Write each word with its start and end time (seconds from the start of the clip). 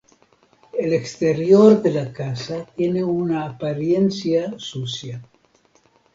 El 0.79 0.93
exterior 0.93 1.79
de 1.83 1.91
la 1.91 2.11
casa 2.11 2.65
tiene 2.75 3.03
una 3.03 3.45
apariencia 3.45 4.55
sucia. 4.57 5.21